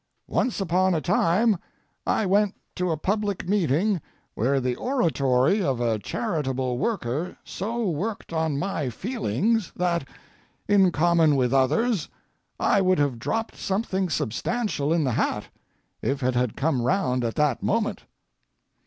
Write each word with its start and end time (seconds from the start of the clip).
Once 0.29 0.59
upon 0.59 0.95
a 0.95 0.99
time 0.99 1.59
I 2.07 2.25
went 2.25 2.55
to 2.73 2.89
a 2.89 2.97
public 2.97 3.47
meeting 3.47 4.01
where 4.33 4.59
the 4.59 4.73
oratory 4.75 5.61
of 5.63 5.79
a 5.79 5.99
charitable 5.99 6.79
worker 6.79 7.37
so 7.43 7.87
worked 7.87 8.33
on 8.33 8.57
my 8.57 8.89
feelings 8.89 9.71
that, 9.75 10.07
in 10.67 10.91
common 10.91 11.35
with 11.35 11.53
others, 11.53 12.09
I 12.59 12.81
would 12.81 12.97
have 12.97 13.19
dropped 13.19 13.55
something 13.55 14.09
substantial 14.09 14.91
in 14.91 15.03
the 15.03 15.11
hat—if 15.11 16.23
it 16.23 16.33
had 16.33 16.57
come 16.57 16.81
round 16.81 17.23
at 17.23 17.35
that 17.35 17.61
moment. 17.61 18.05